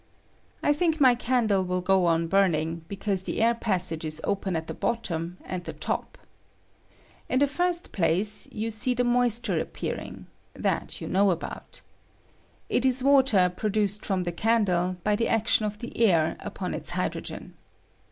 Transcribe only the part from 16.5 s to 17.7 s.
its hydrogen.